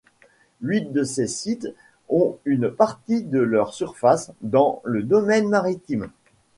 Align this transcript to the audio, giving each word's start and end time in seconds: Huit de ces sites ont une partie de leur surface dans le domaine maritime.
Huit 0.61 0.91
de 0.91 1.03
ces 1.03 1.27
sites 1.27 1.67
ont 2.09 2.39
une 2.45 2.71
partie 2.71 3.21
de 3.21 3.37
leur 3.37 3.71
surface 3.75 4.31
dans 4.41 4.81
le 4.83 5.03
domaine 5.03 5.47
maritime. 5.47 6.09